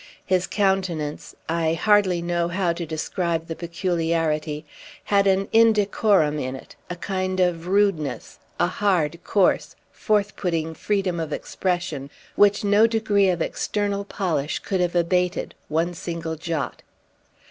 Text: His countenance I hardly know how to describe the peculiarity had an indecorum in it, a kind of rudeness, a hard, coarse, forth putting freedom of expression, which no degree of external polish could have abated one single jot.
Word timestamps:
His 0.25 0.47
countenance 0.47 1.35
I 1.47 1.75
hardly 1.75 2.23
know 2.23 2.47
how 2.47 2.73
to 2.73 2.87
describe 2.87 3.45
the 3.45 3.55
peculiarity 3.55 4.65
had 5.03 5.27
an 5.27 5.45
indecorum 5.53 6.39
in 6.39 6.55
it, 6.55 6.75
a 6.89 6.95
kind 6.95 7.39
of 7.39 7.67
rudeness, 7.67 8.39
a 8.59 8.65
hard, 8.65 9.19
coarse, 9.23 9.75
forth 9.91 10.35
putting 10.35 10.73
freedom 10.73 11.19
of 11.19 11.31
expression, 11.31 12.09
which 12.35 12.63
no 12.63 12.87
degree 12.87 13.29
of 13.29 13.43
external 13.43 14.03
polish 14.03 14.57
could 14.57 14.79
have 14.81 14.95
abated 14.95 15.53
one 15.67 15.93
single 15.93 16.35
jot. 16.35 16.81